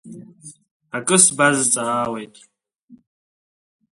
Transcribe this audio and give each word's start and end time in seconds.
Акы 0.95 1.17
сбазҵаауеит… 1.23 2.35